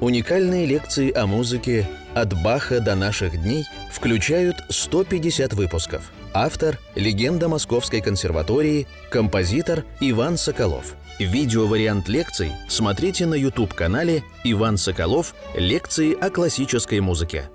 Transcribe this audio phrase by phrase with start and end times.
[0.00, 6.12] Уникальные лекции о музыке «От Баха до наших дней» включают 150 выпусков.
[6.32, 10.94] Автор– легенда Московской консерватории, композитор Иван Соколов.
[11.18, 15.34] Видеовариант лекций смотрите на YouTube-канале «Иван Соколов.
[15.56, 17.50] Лекции о классической музыке».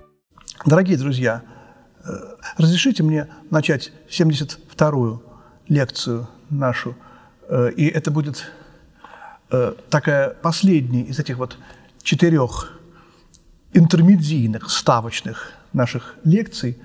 [0.66, 1.44] Дорогие друзья,
[2.04, 2.10] э,
[2.58, 5.24] разрешите мне начать 72-ю
[5.70, 6.98] лекцию нашу,
[7.48, 8.44] э, и это будет
[9.50, 11.58] э, такая последняя из этих вот
[12.04, 12.74] четырех
[13.74, 16.78] интермедийных, ставочных наших лекций,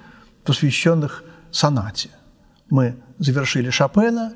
[0.44, 2.10] посвященных сонате.
[2.70, 4.32] Мы завершили Шопена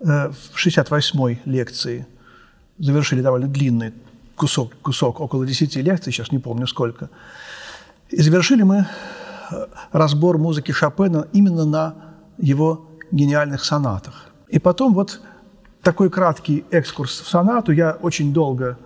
[0.00, 2.06] э, в 68-й лекции,
[2.78, 3.92] завершили довольно длинный
[4.34, 7.10] кусок, кусок, около 10 лекций, сейчас не помню сколько.
[8.10, 8.86] И завершили мы
[9.50, 11.94] э, разбор музыки Шопена именно на
[12.38, 14.26] его гениальных сонатах.
[14.48, 15.20] И потом вот
[15.82, 17.72] такой краткий экскурс в сонату.
[17.72, 18.78] Я очень долго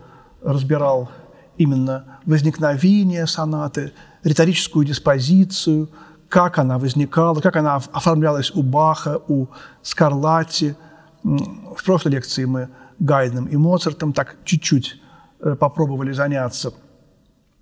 [0.42, 1.10] разбирал
[1.58, 3.92] именно возникновение сонаты,
[4.22, 5.88] риторическую диспозицию,
[6.28, 9.46] как она возникала, как она оформлялась у Баха, у
[9.82, 10.74] Скарлатти.
[11.22, 15.00] В прошлой лекции мы Гайдном и Моцартом так чуть-чуть
[15.40, 16.72] э, попробовали заняться.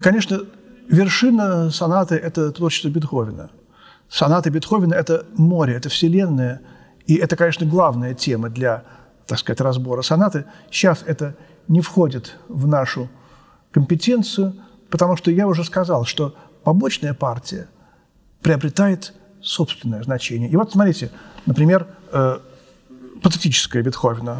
[0.00, 0.40] Конечно,
[0.88, 3.50] вершина сонаты– это творчество Бетховена.
[4.08, 6.60] Сонаты Бетховена– это море, это вселенная,
[7.06, 8.84] и это, конечно, главная тема для,
[9.26, 10.44] так сказать, разбора сонаты.
[10.70, 11.34] Сейчас это
[11.68, 13.08] не входит в нашу
[13.74, 14.54] компетенцию,
[14.88, 17.66] потому что я уже сказал, что побочная партия
[18.40, 20.48] приобретает собственное значение.
[20.48, 21.10] И вот смотрите,
[21.44, 22.38] например, э,
[23.20, 24.36] патетическое Бетховена.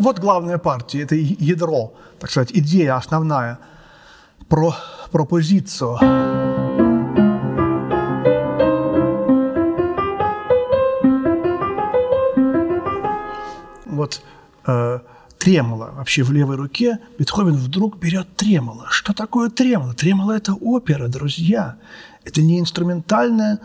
[0.00, 3.60] Вот главная партия, это ядро, так сказать, идея основная
[4.52, 4.76] про
[5.10, 5.96] пропозицию.
[13.86, 14.20] Вот
[14.66, 14.98] э,
[15.38, 18.88] тремоло вообще в левой руке, Бетховен вдруг берет тремоло.
[18.90, 19.94] Что такое тремоло?
[19.94, 21.76] Тремоло– это опера, друзья.
[22.22, 23.58] Это не инструментальная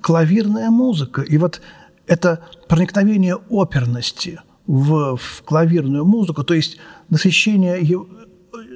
[0.00, 1.20] клавирная музыка.
[1.20, 1.60] И вот
[2.06, 6.78] это проникновение оперности в, в клавирную музыку, то есть
[7.10, 7.78] насыщение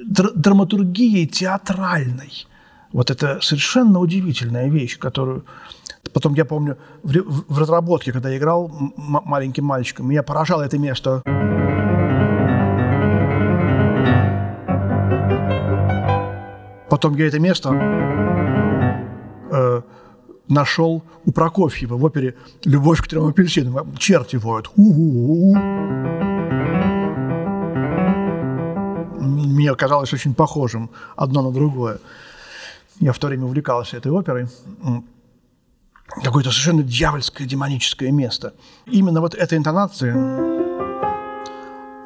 [0.07, 2.47] драматургией театральной.
[2.93, 5.45] Вот это совершенно удивительная вещь, которую
[6.13, 7.13] потом я помню в,
[7.53, 11.21] в разработке, когда я играл маленьким мальчиком, меня поражало это место.
[16.89, 17.69] Потом я это место
[19.51, 19.81] э,
[20.47, 23.95] нашел у Прокофьева в опере «Любовь к трем апельсинам».
[23.97, 24.71] Черти воют.
[24.75, 26.36] У-у-у
[29.57, 31.97] мне казалось очень похожим одно на другое.
[32.99, 34.47] Я в то время увлекался этой оперой.
[36.23, 38.53] Какое-то совершенно дьявольское, демоническое место.
[38.85, 40.13] Именно вот эта интонация,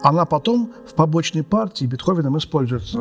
[0.01, 2.97] она потом в побочной партии Бетховеном используется.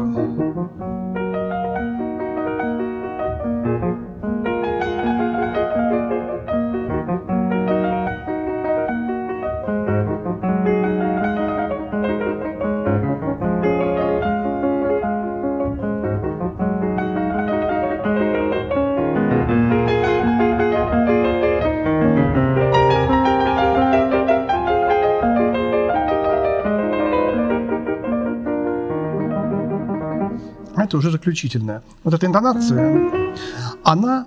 [31.00, 31.82] Уже заключительная.
[32.04, 33.34] Вот эта интонация,
[33.82, 34.26] она,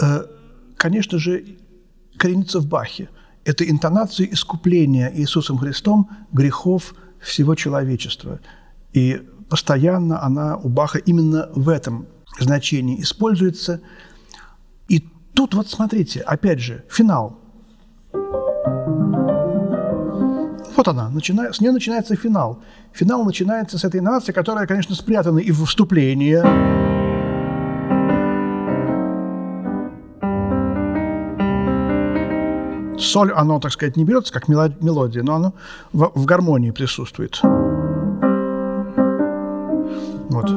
[0.00, 0.22] э,
[0.76, 1.44] конечно же,
[2.16, 3.08] коренится в Бахе.
[3.44, 8.40] Это интонация искупления Иисусом Христом грехов всего человечества.
[8.92, 12.06] И постоянно она у Баха именно в этом
[12.40, 13.80] значении используется.
[14.88, 15.04] И
[15.34, 17.40] тут вот смотрите, опять же, финал–
[20.76, 21.52] Вот она, начина...
[21.52, 22.58] с нее начинается финал.
[22.92, 26.36] Финал начинается с этой интонации, которая, конечно, спрятана и в вступлении.
[32.98, 35.54] Соль, оно, так сказать, не берется как мелодия, но оно
[35.92, 37.40] в, в гармонии присутствует.
[40.28, 40.50] Вот.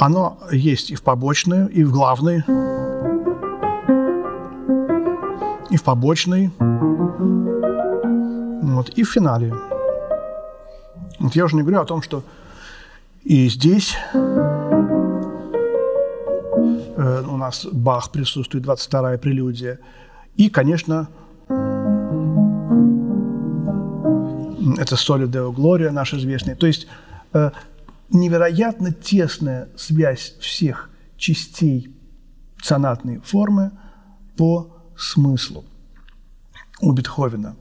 [0.00, 2.44] Оно есть и в побочной, и в главной,
[5.70, 6.50] и в побочной.
[8.84, 9.54] Вот, и в финале.
[11.18, 12.22] Вот я уже не говорю о том, что
[13.22, 14.18] и здесь э,
[17.26, 19.78] у нас Бах присутствует, 22-я прелюдия.
[20.36, 21.08] И, конечно,
[24.78, 26.54] это Соли Део Глория наш известный.
[26.54, 26.86] То есть
[27.32, 27.52] э,
[28.10, 31.96] невероятно тесная связь всех частей
[32.62, 33.70] сонатной формы
[34.36, 35.64] по смыслу
[36.82, 37.56] у Бетховена.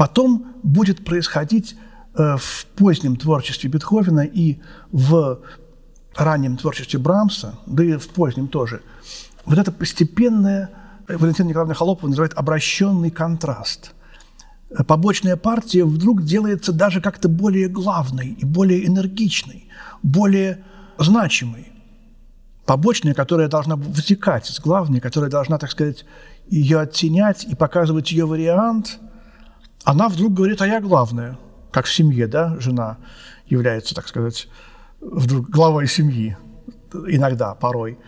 [0.00, 1.76] Потом будет происходить
[2.14, 4.56] э, в позднем творчестве Бетховена и
[4.90, 5.40] в
[6.16, 8.80] раннем творчестве Брамса, да и в позднем тоже,
[9.44, 10.70] вот это постепенное,
[11.06, 13.92] Валентина Николаевна Холопова называет обращенный контраст.
[14.86, 19.68] Побочная партия вдруг делается даже как-то более главной и более энергичной,
[20.02, 20.64] более
[20.96, 21.74] значимой.
[22.64, 26.06] Побочная, которая должна вытекать из главной, которая должна, так сказать,
[26.48, 28.98] ее оттенять и показывать ее вариант,
[29.84, 31.38] она вдруг говорит, а я главная,
[31.70, 32.98] как в семье, да, жена
[33.46, 34.48] является, так сказать,
[35.00, 36.36] вдруг главой семьи,
[36.92, 37.98] иногда, порой.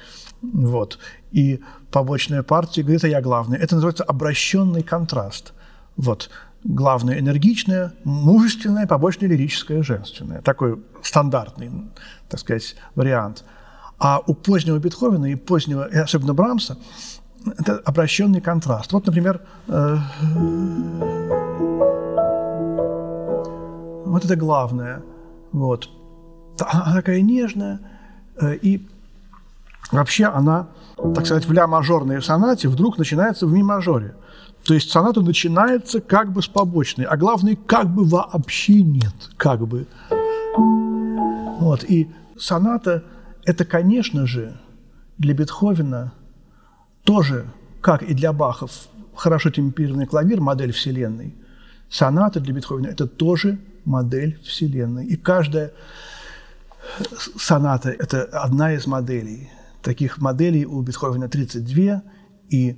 [0.43, 0.99] Вот.
[1.31, 1.61] И
[1.91, 3.59] побочная партия говорит, а я главная.
[3.59, 5.53] Это называется обращенный контраст.
[5.97, 6.31] Вот.
[6.65, 10.43] Главное энергичное, мужественное, побочное лирическое, женственное.
[10.43, 11.71] Такой стандартный,
[12.29, 13.45] так сказать, вариант.
[13.99, 16.77] А у позднего Бетховена и позднего, и особенно Брамса,
[17.59, 18.93] это обращенный контраст.
[18.93, 19.97] Вот, например, э,
[24.23, 25.03] вот это главное.
[25.53, 25.89] Вот.
[26.61, 27.81] Она такая нежная,
[28.41, 28.87] э, и
[29.91, 34.15] вообще она, так сказать, в ля-мажорной сонате вдруг начинается в ми-мажоре.
[34.65, 39.67] То есть соната начинается как бы с побочной, а главное, как бы вообще нет, как
[39.67, 39.87] бы.
[40.57, 41.85] Вот.
[41.85, 43.05] И соната–
[43.45, 44.57] это, конечно же,
[45.19, 46.13] для Бетховена
[47.05, 47.47] тоже,
[47.81, 48.71] как и для Бахов,
[49.17, 51.35] хорошо темперированный клавир, модель Вселенной.
[51.91, 55.07] Соната для Бетховена– это тоже модель Вселенной.
[55.07, 55.73] И каждая
[57.37, 59.51] соната– это одна из моделей.
[59.83, 62.03] Таких моделей у Бетховена 32,
[62.51, 62.77] и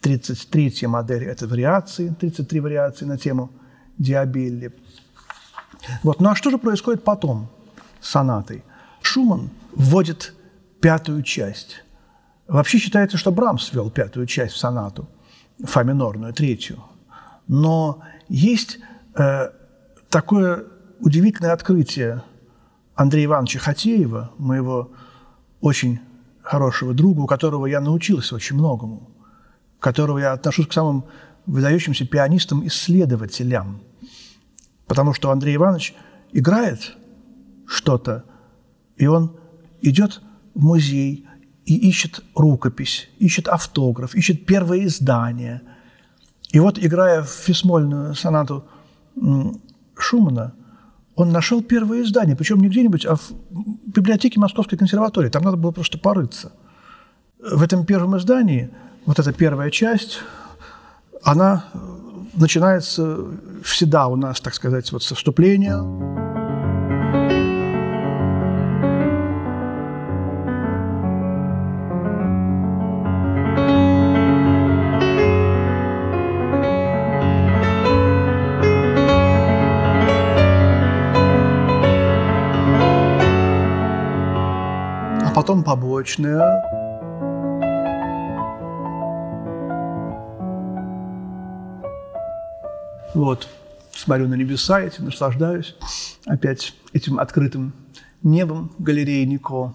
[0.00, 3.50] 33 модель– это вариации, 33 вариации на тему
[3.98, 4.74] Диабелли.
[6.02, 6.20] Вот.
[6.20, 7.48] Ну а что же происходит потом
[8.00, 8.62] с сонатой?
[9.02, 10.34] Шуман вводит
[10.80, 11.82] пятую часть.
[12.46, 15.08] Вообще считается, что Брамс ввел пятую часть в сонату,
[15.64, 16.82] фа минорную, третью.
[17.46, 18.78] Но есть
[19.14, 19.50] э,
[20.10, 20.64] такое
[21.00, 22.22] удивительное открытие
[22.94, 24.90] Андрея Ивановича Хатеева, моего
[25.60, 26.00] очень
[26.42, 29.10] хорошего друга, у которого я научился очень многому,
[29.78, 31.04] которого я отношусь к самым
[31.46, 33.80] выдающимся пианистам-исследователям.
[34.86, 35.94] Потому что Андрей Иванович
[36.32, 36.96] играет
[37.66, 38.24] что-то,
[38.96, 39.36] и он
[39.80, 40.20] идет
[40.54, 41.26] в музей
[41.66, 45.62] и ищет рукопись, ищет автограф, ищет первое издание.
[46.50, 48.64] И вот, играя в фисмольную сонату
[50.02, 50.54] Шумана,
[51.14, 55.28] он нашел первое издание, причем не где-нибудь, а в библиотеке Московской консерватории.
[55.28, 56.52] Там надо было просто порыться.
[57.40, 58.70] В этом первом издании
[59.04, 60.20] вот эта первая часть,
[61.22, 61.64] она
[62.34, 63.18] начинается
[63.64, 66.27] всегда у нас, так сказать, вот со вступления.
[85.48, 86.62] Потом побочная.
[93.14, 93.48] Вот,
[93.92, 95.74] смотрю на небеса этим, наслаждаюсь
[96.26, 97.72] опять этим открытым
[98.22, 99.72] небом галереи Нико.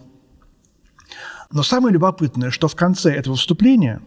[1.49, 3.99] Но самое любопытное, что в конце этого вступления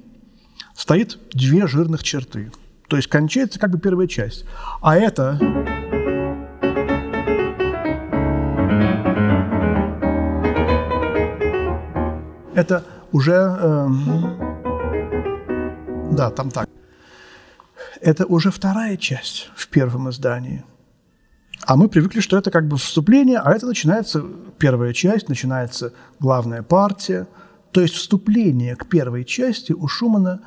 [0.76, 2.52] стоит две жирных черты.
[2.87, 4.44] То есть кончается как бы первая часть.
[4.82, 5.75] А это
[12.56, 13.32] это уже...
[13.60, 13.88] Э,
[16.12, 16.68] да, там так.
[18.00, 20.64] Это уже вторая часть в первом издании.
[21.62, 24.25] А мы привыкли, что это как бы вступление, а это начинается
[24.58, 27.26] первая часть, начинается главная партия.
[27.72, 30.40] То есть вступление к первой части у Шумана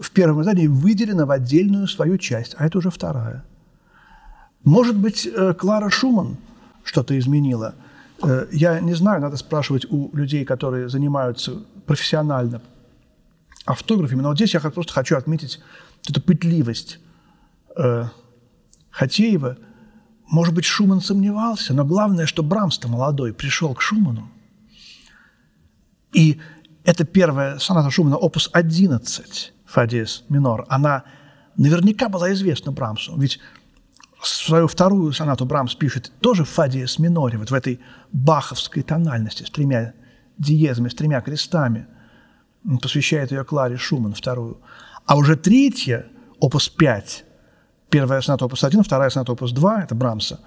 [0.00, 3.44] в первом издании выделено в отдельную свою часть, а это уже вторая.
[4.64, 6.38] Может быть, э, Клара Шуман
[6.84, 7.74] что-то изменила–
[8.52, 12.60] я не знаю, надо спрашивать у людей, которые занимаются профессионально
[13.64, 15.60] автографами, но вот здесь я просто хочу отметить
[16.08, 16.98] эту пытливость
[17.76, 18.04] э,
[18.90, 19.58] Хатеева.
[20.26, 24.30] Может быть, Шуман сомневался, но главное, что Брамс-то молодой пришел к Шуману.
[26.12, 26.40] И
[26.84, 29.86] это первая соната Шумана, опус 11, фа
[30.28, 31.04] минор, она
[31.56, 33.16] наверняка была известна Брамсу.
[33.18, 33.38] Ведь
[34.26, 37.80] свою вторую сонату Брамс пишет тоже в фа диез миноре, вот в этой
[38.12, 39.94] баховской тональности с тремя
[40.38, 41.86] диезами, с тремя крестами.
[42.68, 44.60] Он посвящает ее Кларе Шуман, вторую.
[45.06, 46.06] А уже третья,
[46.38, 47.24] опус 5,
[47.88, 50.40] первая соната опус 1, вторая соната опус 2, это Брамса,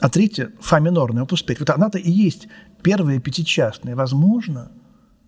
[0.00, 1.60] а третья, фа минорная, опус 5.
[1.60, 2.48] Вот она-то и есть
[2.82, 3.96] первая пятичастная.
[3.96, 4.70] Возможно,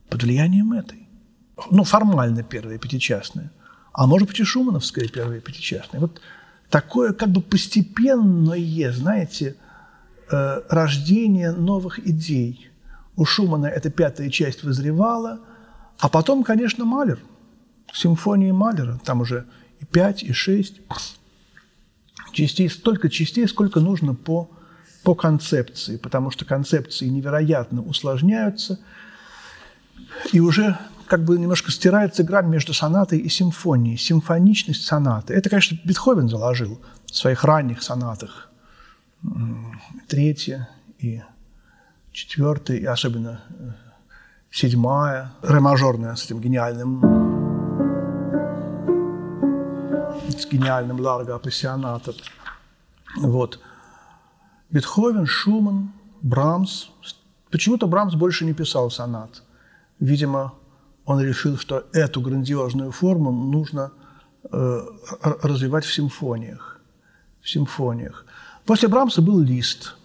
[0.08, 1.08] под влиянием этой.
[1.70, 3.50] Ну, формально первая пятичастная.
[3.92, 6.00] А может быть, и шумановская первая пятичастная.
[6.00, 6.20] Вот
[6.70, 9.56] такое как бы постепенное, знаете,
[10.30, 12.70] э, рождение новых идей.
[13.16, 15.40] У Шумана эта пятая часть вызревала,
[15.98, 17.18] а потом, конечно, Малер,
[17.92, 19.46] симфонии Малера, там уже
[19.80, 20.80] и пять, и шесть.
[22.32, 24.48] Частей, столько частей, сколько нужно по,
[25.02, 28.78] по концепции, потому что концепции невероятно усложняются,
[30.32, 30.78] и уже
[31.10, 35.34] как бы немножко стирается грань между сонатой и симфонией, симфоничность сонаты.
[35.34, 38.48] Это, конечно, Бетховен заложил в своих ранних сонатах.
[40.06, 40.68] Третья
[41.00, 41.20] и
[42.12, 43.70] четвертая, и особенно э,
[44.52, 47.00] седьмая, ре-мажорная с этим гениальным
[50.28, 52.14] с гениальным Ларго апассионатом.
[53.16, 53.58] Вот.
[54.70, 55.90] Бетховен, Шуман,
[56.22, 56.86] Брамс.
[57.50, 59.42] Почему-то Брамс больше не писал сонат.
[59.98, 60.54] Видимо,
[61.10, 63.90] он решил, что эту грандиозную форму нужно
[64.52, 64.80] э,
[65.42, 66.80] развивать в симфониях.
[67.40, 68.24] В симфониях.
[68.64, 69.96] После Брамса был лист.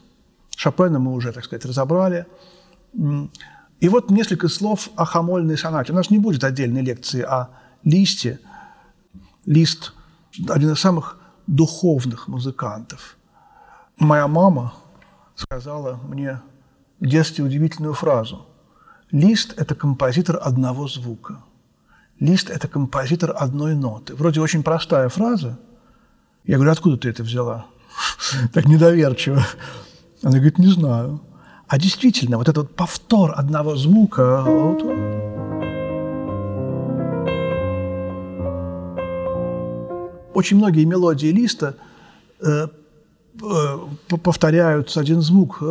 [0.55, 2.25] Шопена мы уже, так сказать, разобрали.
[3.79, 5.93] И вот несколько слов о хамольной сонате.
[5.93, 7.49] У нас не будет отдельной лекции о
[7.83, 8.39] листе.
[9.45, 9.93] Лист–
[10.49, 13.15] один из самых духовных музыкантов.
[13.97, 14.73] Моя мама
[15.35, 16.41] сказала мне
[16.99, 18.47] в детстве удивительную фразу–
[19.15, 21.37] Лист– это композитор одного звука.
[22.19, 24.13] Лист– это композитор одной ноты.
[24.13, 25.57] Вроде очень простая фраза.
[26.43, 27.65] Я говорю, откуда ты это взяла?
[28.53, 29.41] Так недоверчиво.
[30.21, 31.21] Она говорит, не знаю.
[31.65, 34.43] А действительно, вот этот повтор одного звука,
[40.33, 41.75] очень многие мелодии листа
[42.41, 42.67] э,
[43.41, 43.77] э,
[44.21, 45.63] повторяются один звук.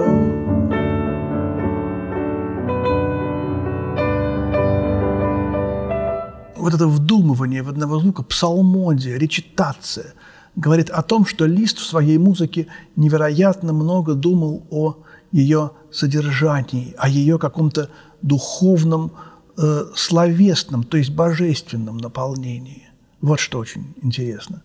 [6.65, 10.15] Вот это вдумывание в одного звука, псалмодия, речитация,
[10.57, 14.97] говорит о том, что Лист в своей музыке невероятно много думал о
[15.31, 17.91] ее содержании, о ее каком-то
[18.23, 19.13] духовном,
[19.59, 22.89] э, словесном, то есть божественном наполнении.
[23.21, 24.63] Вот что очень интересно.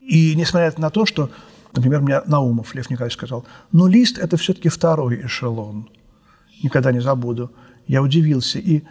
[0.00, 1.30] И несмотря на то, что,
[1.76, 5.90] например, мне Наумов Лев Николаевич сказал, но лист– это все-таки второй эшелон.
[6.64, 7.52] Никогда не забуду.
[7.86, 8.58] Я удивился.
[8.58, 8.82] И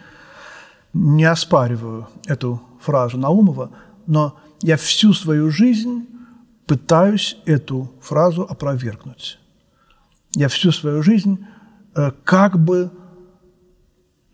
[0.94, 3.72] не оспариваю эту фразу Наумова,
[4.08, 6.08] но я всю свою жизнь
[6.66, 9.40] пытаюсь эту фразу опровергнуть.
[10.36, 11.46] Я всю свою жизнь
[11.96, 12.92] э, как бы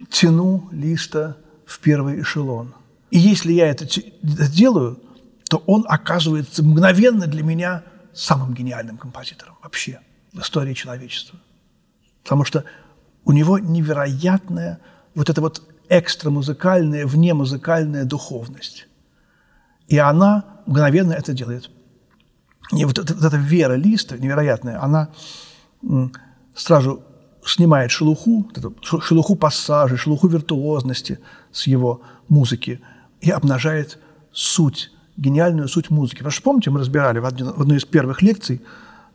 [0.09, 2.73] тяну листа в первый эшелон.
[3.11, 3.85] И если я это
[4.21, 4.99] делаю,
[5.49, 7.83] то он оказывается мгновенно для меня
[8.13, 10.01] самым гениальным композитором вообще
[10.33, 11.39] в истории человечества.
[12.23, 12.65] Потому что
[13.23, 14.79] у него невероятная
[15.13, 18.87] вот эта вот экстрамузыкальная, внемузыкальная духовность.
[19.87, 21.69] И она мгновенно это делает.
[22.71, 25.09] И вот, вот эта вера Листа невероятная, она
[26.55, 27.03] сразу
[27.45, 28.49] снимает шелуху,
[28.81, 31.19] шелуху пассажей, шелуху виртуозности
[31.51, 32.81] с его музыки
[33.21, 33.99] и обнажает
[34.31, 36.17] суть, гениальную суть музыки.
[36.17, 38.61] Потому что, помните, мы разбирали в одной из первых лекций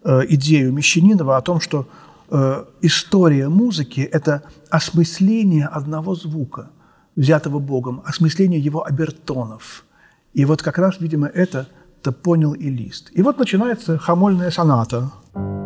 [0.05, 1.89] э, идею Мещанинова о том, что
[2.31, 6.71] Э, история музыки– это осмысление одного звука,
[7.17, 9.85] взятого Богом, осмысление его обертонов.
[10.33, 13.11] И вот как раз, видимо, это-то понял и Лист.
[13.13, 15.11] И вот начинается хамольная соната–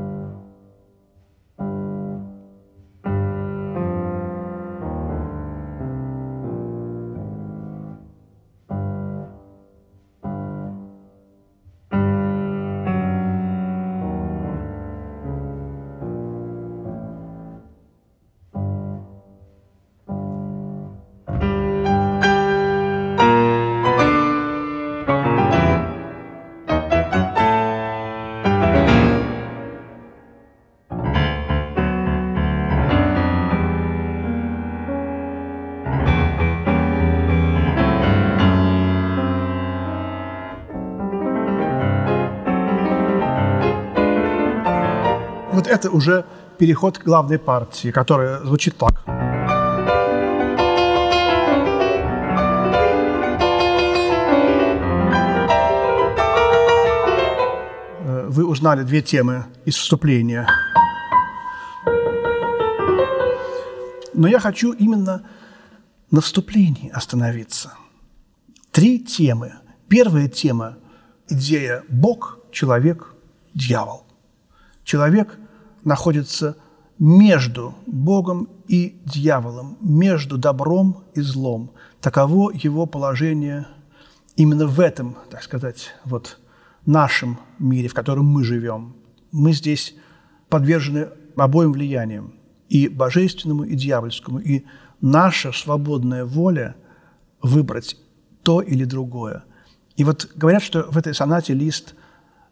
[45.65, 46.25] вот это уже
[46.59, 49.03] переход к главной партии, которая звучит так.
[57.99, 60.47] Э, вы узнали две темы из вступления.
[64.13, 65.27] Но я хочу именно
[66.11, 67.73] на вступлении остановиться.
[68.71, 69.55] Три темы.
[69.89, 70.77] Первая тема–
[71.29, 73.15] идея Бог, человек,
[73.55, 74.05] дьявол.
[74.85, 75.39] Человек
[75.85, 76.57] находится
[76.99, 81.71] между Богом и дьяволом, между добром и злом.
[82.01, 83.67] Таково его положение
[84.37, 86.39] именно в этом, так сказать, вот
[86.87, 88.97] нашем мире, в котором мы живем.
[89.33, 89.95] Мы здесь
[90.49, 92.35] подвержены обоим влияниям,
[92.69, 94.39] и божественному, и дьявольскому.
[94.39, 94.65] И
[95.01, 96.77] наша свободная воля
[97.43, 97.97] выбрать
[98.43, 99.45] то или другое.
[99.97, 101.95] И вот говорят, что в этой сонате Лист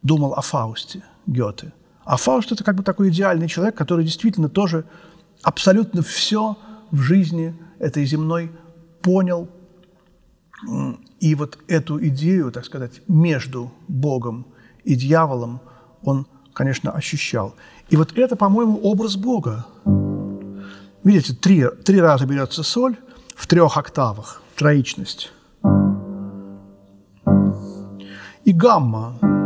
[0.02, 1.72] думал о Фаусте Гёте.
[2.04, 4.84] А Фауст– это как бы такой идеальный человек, который действительно тоже
[5.42, 6.56] абсолютно все
[6.90, 8.50] в жизни этой земной
[9.02, 9.48] понял.
[11.20, 14.46] И вот эту идею, так сказать, между Богом
[14.84, 15.60] и дьяволом
[16.02, 17.54] он, конечно, ощущал.
[17.90, 19.66] И вот это, по-моему, образ Бога.
[21.04, 22.96] Видите, три, три раза берется соль
[23.34, 25.32] в трех октавах, троичность.
[28.44, 29.41] И гамма.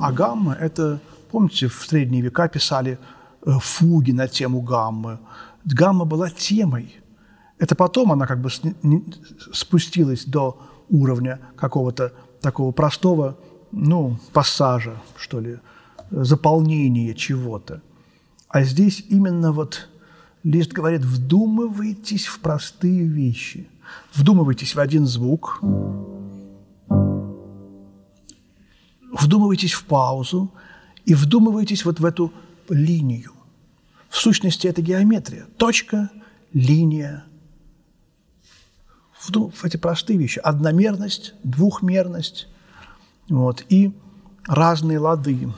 [0.00, 1.00] А гамма– это,
[1.30, 2.98] помните, в средние века писали
[3.44, 5.18] э, фуги на тему гаммы.
[5.64, 6.96] Гамма была темой.
[7.58, 8.50] Это потом она как бы
[9.52, 13.36] спустилась до уровня какого-то такого простого,
[13.72, 15.58] ну, пассажа, что ли,
[16.10, 17.82] заполнения чего-то.
[18.48, 19.88] А здесь именно вот
[20.44, 23.68] Лист говорит, вдумывайтесь в простые вещи.
[24.14, 25.60] Вдумывайтесь в один звук,
[29.20, 30.50] вдумывайтесь в паузу
[31.04, 32.32] и вдумывайтесь вот в эту
[32.68, 33.32] линию.
[34.08, 35.46] В сущности, это геометрия.
[35.56, 36.10] Точка,
[36.52, 37.24] линия.
[39.20, 40.38] В эти простые вещи.
[40.38, 42.48] Одномерность, двухмерность
[43.28, 43.92] вот, и
[44.46, 45.48] разные лады.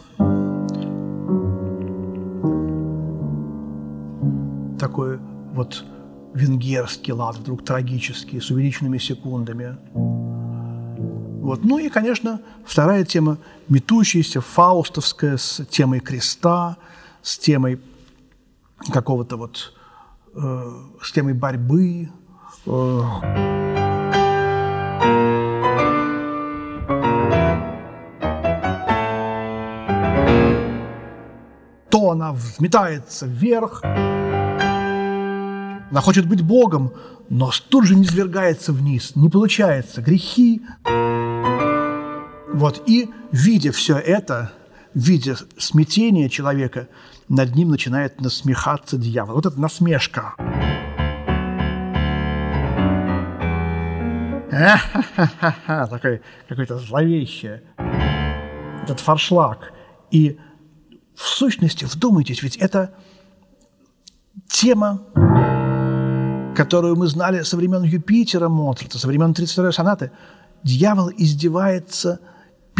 [4.78, 5.18] Такой
[5.52, 5.84] вот
[6.34, 9.76] венгерский лад, вдруг трагический, с увеличенными секундами.
[11.50, 11.64] Вот.
[11.64, 13.38] Ну и, конечно, вторая тема–
[13.68, 16.76] метущаяся, фаустовская, с темой креста,
[17.22, 17.80] с темой
[18.92, 19.74] какого-то вот,
[20.32, 22.08] э, с темой борьбы.
[22.66, 23.02] Э.
[31.90, 33.82] То она взметается вверх,
[35.90, 36.92] она хочет быть Богом,
[37.28, 40.02] но тут же не свергается вниз, не получается.
[40.02, 40.62] Грехи.
[42.54, 44.52] Вот, и видя все это,
[44.94, 46.88] видя смятение человека,
[47.28, 49.36] над ним начинает насмехаться дьявол.
[49.36, 50.34] Вот это насмешка.
[55.66, 57.60] Такой какой-то зловещий
[58.82, 59.72] этот фаршлаг.
[60.10, 60.38] И
[61.14, 62.94] в сущности, вдумайтесь, ведь это
[64.48, 65.06] тема
[66.60, 70.10] которую мы знали со времен Юпитера Моцарта, со времен 32-й сонаты,
[70.62, 72.20] дьявол издевается,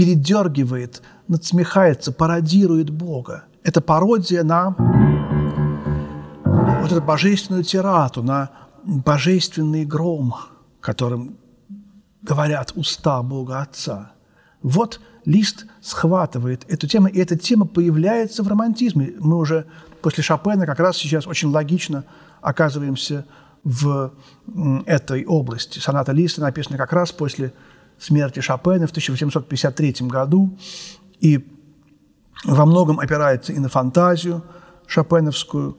[0.00, 3.44] передергивает, надсмехается, пародирует Бога.
[3.62, 4.74] Это пародия на
[6.80, 8.50] вот эту божественную тирату, на
[8.82, 10.36] божественный гром,
[10.80, 11.36] которым
[12.22, 14.12] говорят уста Бога Отца.
[14.62, 19.12] Вот Лист схватывает эту тему, и эта тема появляется в романтизме.
[19.20, 19.66] Мы уже
[20.00, 22.04] после Шопена как раз сейчас очень логично
[22.40, 23.26] оказываемся
[23.64, 24.14] в
[24.86, 25.78] этой области.
[25.78, 27.52] Соната Листа написана как раз после
[28.00, 30.56] смерти Шопена в 1853 году
[31.20, 31.46] и
[32.44, 34.42] во многом опирается и на фантазию
[34.86, 35.78] шопеновскую,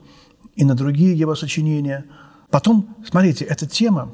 [0.54, 2.06] и на другие его сочинения.
[2.50, 4.10] Потом, смотрите, эта тема,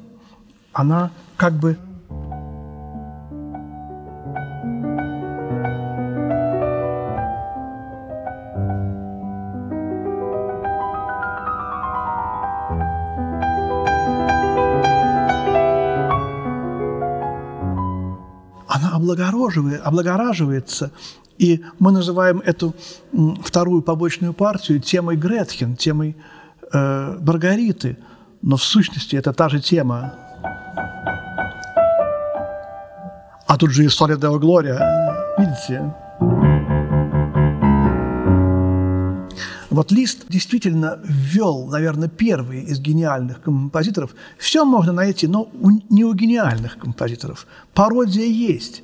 [0.73, 1.79] она как бы
[19.19, 20.91] облагораживает, облагораживается.
[21.39, 22.75] И мы называем эту
[23.43, 26.17] вторую побочную партию темой Гретхен, темой
[26.73, 27.97] э, Маргариты.
[28.43, 30.15] Но в сущности это та же тема.
[33.47, 34.79] А тут же история Део Глория.
[35.39, 35.95] Видите?
[39.71, 44.15] Вот Лист действительно ввел, наверное, первый из гениальных композиторов.
[44.37, 45.49] Все можно найти, но
[45.89, 47.47] не у гениальных композиторов.
[47.75, 48.83] Пародия есть.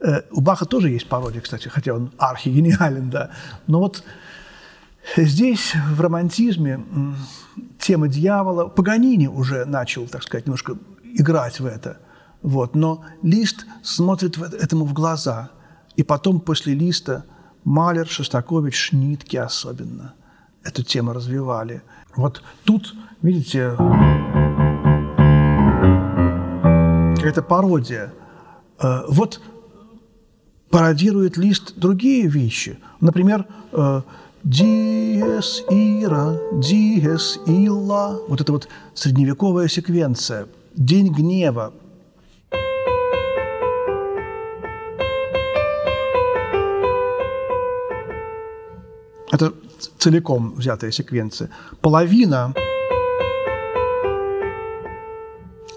[0.00, 3.30] Э, у Баха тоже есть пародия, кстати, хотя он архигениален, да.
[3.66, 4.04] Но вот
[5.16, 6.84] здесь, в романтизме,
[7.78, 11.98] тема дьявола, Паганини уже начал, так сказать, немножко играть в это.
[12.42, 12.76] Вот.
[12.76, 15.50] Но Лист смотрит этому в глаза.
[15.96, 17.24] И потом, после Листа,
[17.64, 20.14] Малер, Шостакович, Шнитки особенно
[20.62, 21.82] эту тему развивали.
[22.14, 23.70] Вот тут, видите,
[27.16, 28.12] какая-то пародия.
[28.80, 29.40] Э, вот
[30.70, 32.78] пародирует лист другие вещи.
[33.00, 34.02] Например, э,
[34.44, 38.18] «Диес ира, диес илла».
[38.28, 40.46] Вот это вот средневековая секвенция.
[40.74, 41.72] «День гнева».
[49.30, 49.52] Это
[49.98, 51.50] целиком взятая секвенция.
[51.80, 52.54] Половина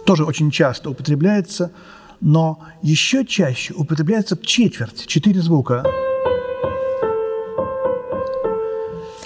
[0.06, 1.72] тоже очень часто употребляется,
[2.22, 5.84] но еще чаще употребляется четверть, четыре звука.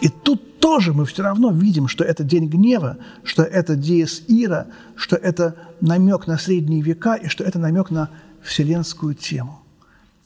[0.01, 4.67] И тут тоже мы все равно видим, что это день гнева, что это диес ира,
[4.95, 8.09] что это намек на средние века и что это намек на
[8.41, 9.61] вселенскую тему.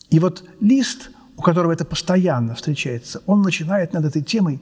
[0.10, 4.62] И вот лист, у которого это постоянно встречается, он начинает над этой темой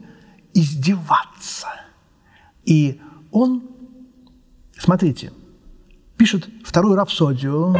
[0.53, 1.67] издеваться.
[2.65, 2.99] И
[3.31, 3.63] он,
[4.77, 5.31] смотрите,
[6.17, 7.75] пишет вторую рапсодию.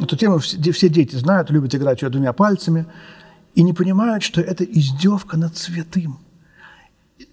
[0.00, 2.86] Эту тему все, дети знают, любят играть ее двумя пальцами
[3.54, 6.18] и не понимают, что это издевка над святым.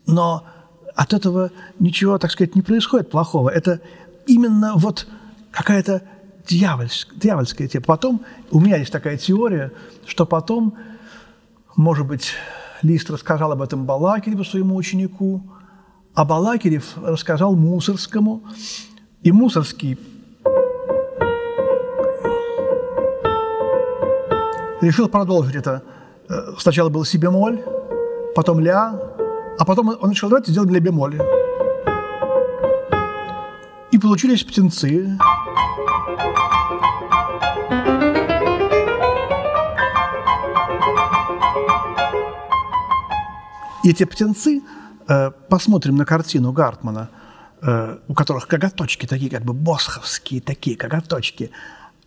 [0.08, 0.46] Но
[0.96, 3.50] от этого ничего, так сказать, не происходит плохого.
[3.50, 3.82] Это
[4.26, 5.08] именно вот
[5.52, 6.02] какая-то
[6.48, 7.86] дьявольская, дьявольская тема.
[7.86, 9.72] Потом, у меня есть такая теория,
[10.06, 10.76] что потом,
[11.76, 12.34] может быть,
[12.82, 15.42] Лист рассказал об этом Балакиреву, своему ученику,
[16.14, 18.44] а Балакирев рассказал Мусорскому,
[19.22, 19.98] и Мусорский
[24.82, 25.84] решил продолжить это.
[26.30, 27.64] Э, сначала был си бемоль,
[28.36, 29.00] потом ля,
[29.58, 31.20] а потом он решил, давайте сделаем ля бемоль.
[33.92, 35.18] И получились птенцы.
[43.86, 44.63] И эти птенцы,
[45.08, 47.12] э, посмотрим на картину Гартмана,
[47.62, 51.52] э, у которых коготочки такие, как бы босховские такие коготочки,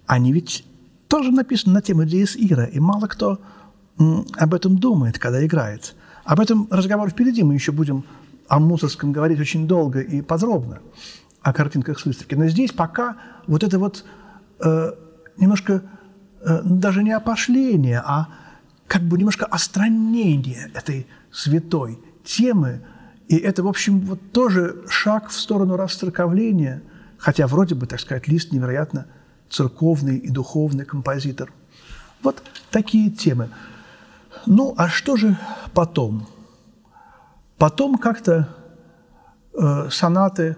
[0.04, 0.64] они ведь
[1.06, 3.38] тоже написаны на тему Диес Ира, и мало кто
[4.36, 5.94] об этом думает, когда играет.
[6.24, 8.04] Об этом разговор впереди, мы еще будем
[8.48, 10.80] о Мусорском говорить очень долго и подробно,
[11.42, 12.34] о картинках с выставки.
[12.34, 14.04] Но здесь пока вот это вот
[14.58, 14.92] э,
[15.36, 15.82] немножко
[16.40, 18.26] э, даже не опошление, а
[18.88, 22.82] как бы немножко остранение этой святой темы.
[23.28, 26.82] И это, в общем, вот тоже шаг в сторону расцерковления,
[27.18, 29.06] хотя вроде бы, так сказать, Лист невероятно
[29.50, 31.52] церковный и духовный композитор.
[32.22, 33.50] Вот такие темы.
[34.46, 35.38] Ну, а что же
[35.74, 36.26] потом?
[37.56, 38.48] Потом как-то
[39.52, 40.56] э, сонаты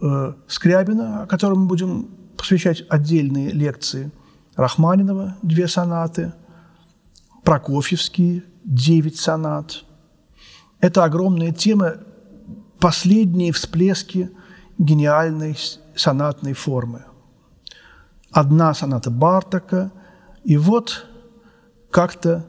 [0.00, 4.10] э, Скрябина, о котором мы будем посвящать отдельные лекции,
[4.54, 6.32] Рахманинова– две сонаты,
[7.42, 9.82] Прокофьевский– девять сонат–
[10.80, 11.94] это огромная тема,
[12.78, 14.30] последние всплески
[14.78, 15.56] гениальной
[15.94, 17.04] сонатной формы.
[18.30, 19.90] Одна соната Бартака,
[20.44, 21.06] и вот
[21.90, 22.44] как-то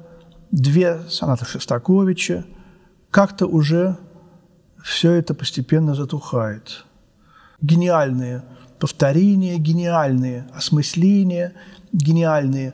[0.52, 2.46] две сонаты Шостаковича,
[3.12, 3.98] как-то уже
[4.84, 6.86] все это постепенно затухает.
[7.62, 8.44] Гениальные
[8.80, 11.54] повторения, гениальные осмысления,
[11.94, 12.74] гениальные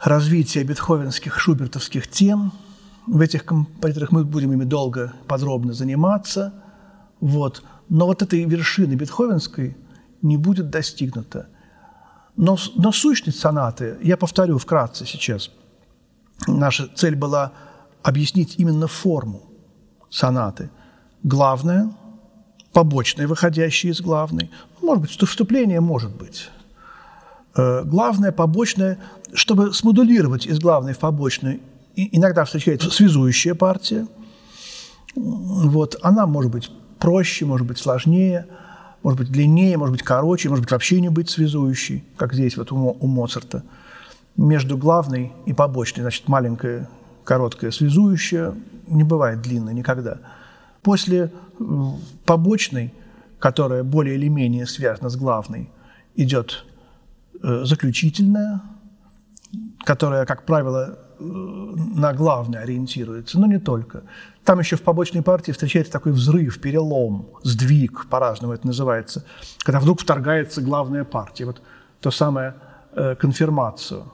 [0.00, 2.52] развития бетховенских, шубертовских тем–
[3.06, 6.54] в этих композиторах мы будем ими долго, подробно заниматься.
[7.20, 7.62] Вот.
[7.88, 9.76] Но вот этой вершины бетховенской
[10.22, 11.48] не будет достигнута.
[12.36, 15.50] Но, но сущность сонаты, я повторю вкратце сейчас,
[16.48, 17.52] наша цель была
[18.02, 19.42] объяснить именно форму
[20.10, 20.70] сонаты.
[21.22, 21.92] Главное,
[22.72, 24.50] побочное, выходящее из главной.
[24.82, 26.50] Может быть, вступление может быть.
[27.56, 28.98] Э, главное, побочное,
[29.32, 31.60] чтобы смодулировать из главной в побочную
[31.96, 34.06] иногда встречается связующая партия.
[35.14, 35.96] Вот.
[36.02, 38.46] Она может быть проще, может быть сложнее,
[39.02, 42.72] может быть длиннее, может быть короче, может быть вообще не быть связующей, как здесь вот
[42.72, 43.62] у, у Моцарта.
[44.36, 46.88] Между главной и побочной, значит, маленькая,
[47.22, 48.54] короткая связующая
[48.88, 50.18] не бывает длинной никогда.
[50.82, 51.32] После
[52.24, 52.92] побочной,
[53.38, 55.70] которая более или менее связана с главной,
[56.16, 56.64] идет
[57.42, 58.60] э, заключительная,
[59.84, 64.02] которая, как правило, на главное ориентируется, но не только.
[64.44, 69.24] Там еще в побочной партии встречается такой взрыв, перелом, сдвиг, по-разному это называется,
[69.60, 71.46] когда вдруг вторгается главная партия.
[71.46, 71.62] Вот
[72.00, 72.54] то самое
[72.92, 74.04] э, конфирмацию,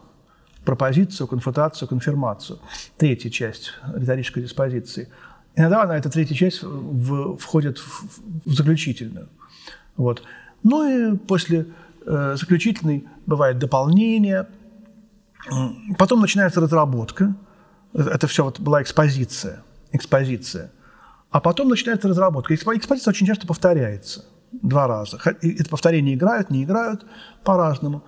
[0.64, 2.58] пропозицию, конфутацию, конфирмацию.
[2.96, 5.08] Третья часть риторической диспозиции.
[5.56, 8.04] Иногда она, эта третья часть, в, входит в,
[8.46, 9.28] в заключительную.
[9.96, 10.22] Вот.
[10.62, 11.66] Ну и после
[12.06, 14.46] э, заключительной бывает дополнение–
[15.98, 17.34] Потом начинается разработка.
[17.94, 19.62] Это все вот была экспозиция.
[19.92, 20.70] Экспозиция.
[21.30, 22.54] А потом начинается разработка.
[22.54, 24.24] Экспозиция очень часто повторяется.
[24.52, 25.18] два раза.
[25.42, 27.06] Это повторение играют, не играют
[27.44, 28.04] по-разному.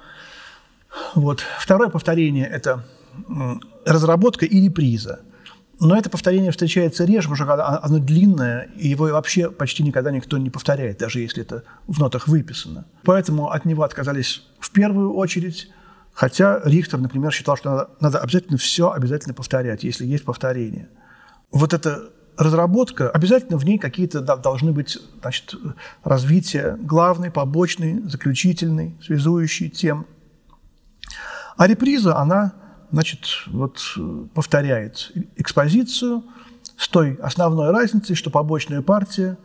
[1.14, 1.42] Вот.
[1.58, 2.84] Второе повторение– это
[3.86, 5.20] разработка и реприза.
[5.80, 10.38] Но это повторение встречается реже, потому что оно длинное, и его вообще почти никогда никто
[10.38, 12.84] не повторяет, даже если это в нотах выписано.
[13.02, 15.70] Поэтому от него отказались в первую очередь,
[16.12, 20.88] хотя Рихтер, например, считал, что надо, надо обязательно все обязательно повторять, если есть повторение.
[21.50, 25.54] Вот эта разработка, обязательно в ней какие-то должны быть значит,
[26.02, 30.06] развития главной, побочной, заключительной, связующей тем.
[31.56, 32.54] А реприза, она
[32.90, 33.80] значит, вот
[34.34, 36.24] повторяет экспозицию
[36.76, 39.36] с той основной разницей, что побочная партия,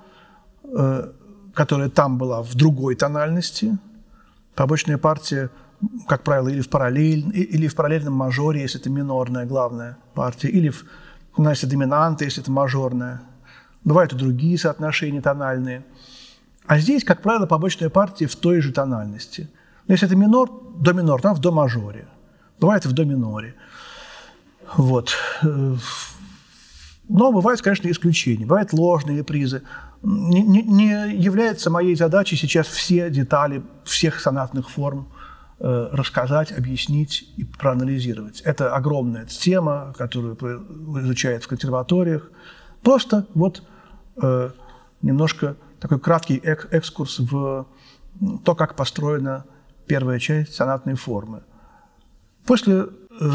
[0.64, 1.12] э,
[1.54, 3.78] которая там была в другой тональности,
[4.56, 5.50] побочная партия,
[6.08, 10.70] как правило, или в, параллель, или в параллельном мажоре, если это минорная главная партия, или
[10.70, 10.86] в
[11.36, 13.22] тональности доминанта, если это мажорная.
[13.84, 15.86] Бывают и другие соотношения тональные.
[16.66, 19.50] А здесь, как правило, побочная партия в той же тональности.
[19.88, 22.08] Но если это минор, до минор, там в до мажоре–
[22.60, 23.56] Бывает в до миноре.
[24.76, 25.16] Вот.
[27.10, 28.46] Но бывают, конечно, исключения.
[28.46, 29.62] Бывают ложные призы.
[30.02, 35.08] Не, не, не является моей задачей сейчас все детали всех сонатных форм
[35.60, 38.42] рассказать, объяснить и проанализировать.
[38.42, 40.36] Это огромная тема, которую
[41.02, 42.30] изучают в консерваториях.
[42.84, 43.64] Просто вот
[44.22, 44.52] э,
[45.02, 47.66] немножко такой краткий экскурс в
[48.44, 49.46] то, как построена
[49.88, 51.42] первая часть сонатной формы.
[52.46, 52.86] После э,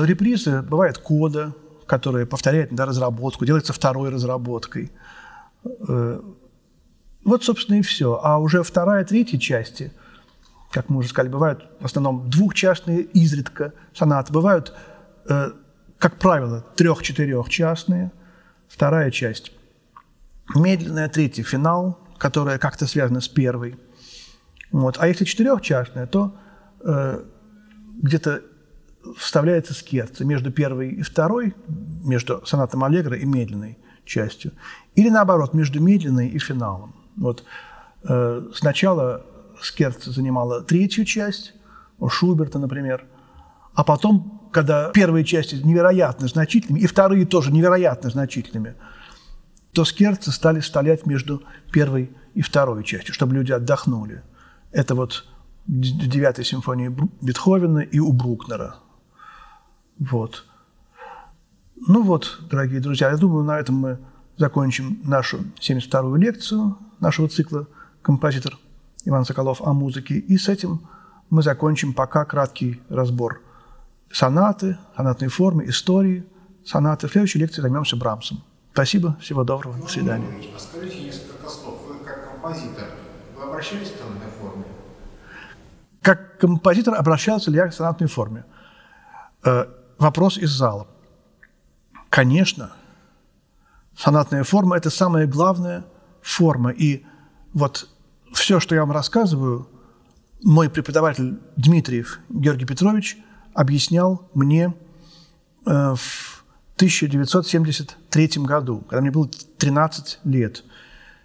[0.04, 1.54] репризы бывает кода,
[1.86, 4.90] которая повторяет да, разработку, делается второй разработкой.
[5.64, 6.20] Э,
[7.24, 8.20] вот, собственно, и все.
[8.22, 9.92] А уже вторая, третья части,
[10.72, 14.32] как мы уже сказали, бывают в основном двухчастные, изредка сонаты.
[14.32, 14.72] Бывают,
[15.28, 15.50] э,
[15.98, 18.10] как правило, трех-четырехчастные.
[18.68, 19.52] Вторая часть
[20.54, 23.78] медленная, третья– финал, которая как-то связана с первой.
[24.70, 24.96] Вот.
[24.98, 26.34] А если четырехчастная, то
[28.02, 28.42] где-то
[29.16, 31.54] вставляется скерца между первой и второй,
[32.04, 34.52] между сонатом Аллегро и медленной частью,
[34.94, 36.94] или наоборот, между медленной и финалом.
[37.16, 37.44] Вот
[38.04, 39.24] э, сначала
[39.64, 41.54] скерца занимала третью часть,
[42.08, 43.06] Шуберта, например,
[43.74, 48.74] а потом, когда первые части невероятно значительными, и вторые тоже невероятно значительными,
[49.72, 54.22] то скерцы стали вставлять между первой и второй частью, чтобы люди отдохнули.
[54.72, 55.26] Это вот
[55.66, 58.76] девятой симфонии Бетховена и у Брукнера–
[60.10, 60.44] вот.
[61.76, 63.98] Ну вот, дорогие друзья, я думаю, на этом мы
[64.36, 67.68] закончим нашу 72-ю лекцию нашего цикла
[68.02, 68.58] «Композитор
[69.04, 70.14] Иван Соколов о музыке».
[70.14, 70.88] И с этим
[71.30, 73.42] мы закончим пока краткий разбор
[74.10, 76.24] сонаты, сонатной формы, истории
[76.64, 77.08] сонаты.
[77.08, 78.42] В следующей лекции займемся Брамсом.
[78.72, 80.26] Спасибо, всего доброго, до свидания.
[80.54, 81.80] А скажите несколько слов.
[81.86, 82.84] Вы как композитор,
[83.36, 84.64] вы обращались к сонатной форме?
[86.00, 88.44] Как композитор обращался ли я к сонатной форме?
[89.44, 89.66] Э,
[90.02, 90.88] Вопрос из зала.
[92.10, 92.72] Конечно,
[93.96, 95.84] сонатная форма– это самая главная
[96.20, 96.70] форма.
[96.70, 97.04] И
[97.54, 97.88] вот
[98.32, 99.68] все, что я вам рассказываю,
[100.42, 103.16] мой преподаватель Дмитриев Георгий Петрович
[103.54, 104.74] объяснял мне
[105.66, 106.44] э, в
[106.76, 110.64] 1973 году, когда мне было 13 лет.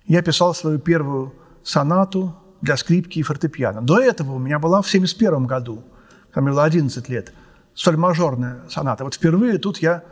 [0.06, 3.82] Я писал свою первую сонату для скрипки и фортепиано.
[3.82, 5.84] До этого у меня была в 1971 году,
[6.30, 7.34] когда мне было 11 лет–
[7.78, 9.04] соль-мажорная соната.
[9.04, 10.04] Вот впервые тут я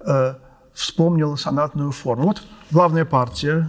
[0.00, 0.34] э,
[0.72, 2.28] вспомнил сонатную форму.
[2.28, 3.68] Вот главная партия.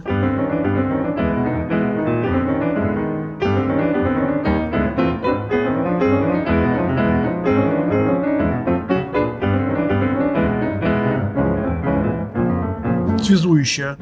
[13.30, 13.94] Связующая.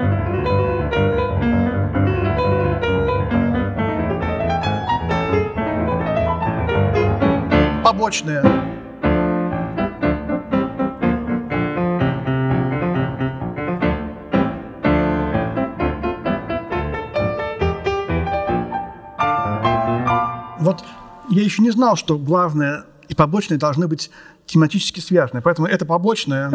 [7.84, 8.42] Побочная.
[20.58, 20.82] Вот
[21.28, 24.10] я еще не знал, что главное и побочное должны быть
[24.46, 25.42] тематически связаны.
[25.42, 26.50] Поэтому это побочное,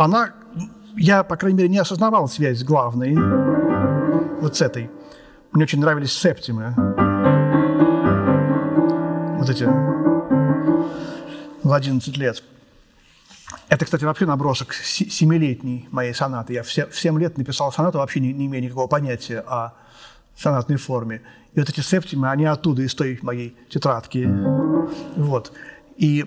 [0.00, 0.32] она,
[0.96, 3.14] я, по крайней мере, не осознавал связь главной,
[4.40, 4.90] вот с этой.
[5.52, 6.74] Мне очень нравились септимы.
[9.38, 9.64] Вот эти
[11.62, 12.42] в 11 лет.
[13.68, 16.54] Это, кстати, вообще набросок семилетней моей сонаты.
[16.54, 19.74] Я в 7 лет написал сонату, вообще не, не имея никакого понятия о
[20.34, 21.20] сонатной форме.
[21.52, 24.26] И вот эти септимы, они оттуда, из той моей тетрадки.
[25.16, 25.52] Вот.
[25.98, 26.24] И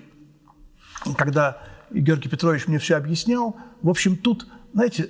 [1.17, 1.57] когда
[1.93, 5.09] Георгий Петрович мне все объяснял, в общем, тут, знаете,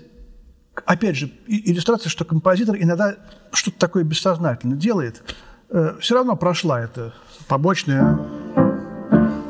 [0.85, 3.15] опять же, иллюстрация, что композитор иногда
[3.51, 5.23] что-то такое бессознательно делает.
[5.69, 7.13] Э, Все равно прошла эта
[7.47, 8.19] побочная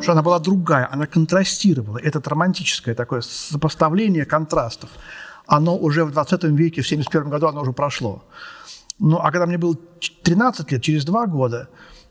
[0.04, 1.98] что она была другая, она контрастировала.
[1.98, 4.90] Это романтическое такое сопоставление контрастов.
[5.48, 8.24] Оно уже в 20 веке, в 71 году оно уже прошло.
[9.00, 9.76] Ну, а когда мне было
[10.24, 11.70] 13 лет, через два года,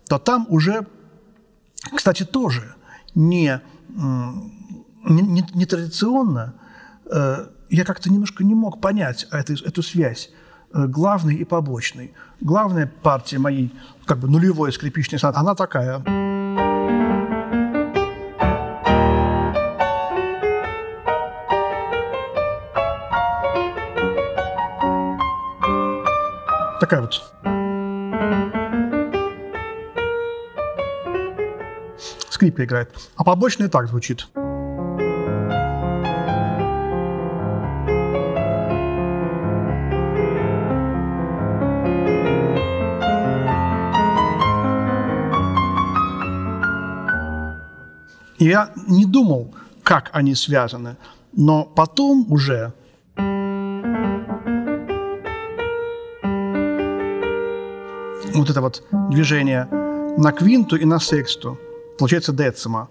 [0.08, 0.86] то там уже,
[1.94, 2.74] кстати, тоже
[3.14, 3.60] не,
[5.04, 6.54] не, не, не традиционно,
[7.10, 10.30] э, я как-то немножко не мог понять эту, эту связь
[10.74, 12.12] э, главной и побочной.
[12.40, 13.72] Главная партия моей
[14.04, 16.02] как бы нулевой скрипичной сонаты, она такая–
[26.92, 27.22] такая вот.
[32.28, 32.90] Скрипка играет.
[33.16, 34.26] А побочный так звучит.
[48.44, 50.96] Я не думал, как они связаны,
[51.32, 52.72] но потом уже
[58.34, 59.68] вот это вот движение
[60.18, 61.58] на квинту и на сексту.
[61.98, 62.88] Получается децима.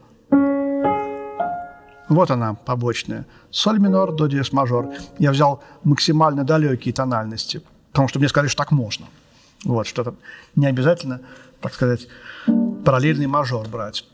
[2.10, 3.26] Вот она, побочная.
[3.52, 4.90] Соль минор, до диез мажор.
[5.18, 7.62] Я взял максимально далекие тональности,
[7.92, 9.06] потому что мне сказали, что так можно.
[9.64, 10.16] Вот, что-то
[10.56, 11.22] не обязательно,
[11.62, 12.08] так сказать,
[12.84, 14.06] параллельный мажор брать.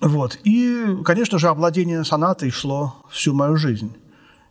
[0.00, 0.38] Вот.
[0.44, 3.96] И, конечно же, обладение сонатой шло всю мою жизнь.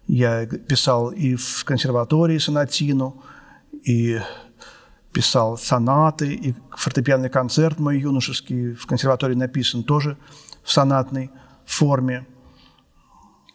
[0.08, 3.24] Я писал и в консерватории сонатину,
[3.84, 4.20] и
[5.12, 10.18] писал сонаты, и фортепианный концерт мой юношеский в консерватории написан тоже
[10.64, 11.30] в сонатной
[11.66, 12.26] форме.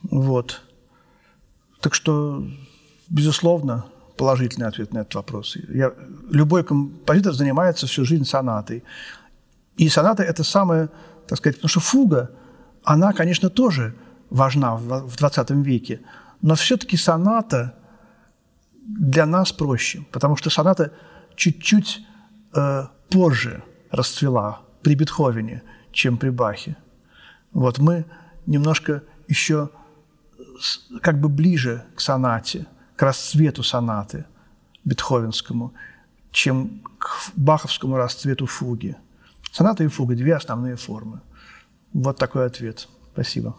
[0.03, 0.63] Вот.
[1.81, 2.45] Так что,
[3.09, 3.85] безусловно,
[4.17, 5.57] положительный ответ на этот вопрос.
[5.69, 5.93] Я,
[6.31, 8.85] любой композитор занимается всю жизнь сонатой.
[9.77, 10.89] И соната– это самое,
[11.29, 12.31] так сказать, потому что фуга,
[12.85, 13.95] она, конечно, тоже
[14.31, 16.01] важна в 20 веке,
[16.43, 17.75] но все-таки соната
[18.87, 20.93] для нас проще, потому что соната–
[21.39, 22.05] чуть-чуть
[22.55, 25.63] э, позже расцвела при Бетховене,
[25.93, 26.77] чем при Бахе.
[27.53, 28.05] Вот мы
[28.47, 29.71] немножко еще
[31.01, 34.27] как бы ближе к сонате, к расцвету сонаты
[34.85, 35.73] бетховенскому,
[36.33, 38.97] чем к баховскому расцвету фуги.
[39.59, 41.21] Соната и фуга– две основные формы.
[41.93, 42.87] Вот такой ответ.
[43.13, 43.57] Спасибо.